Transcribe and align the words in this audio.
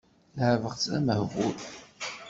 Leɛbeɣ-tt 0.37 0.89
d 0.91 0.95
amehbul. 0.97 1.57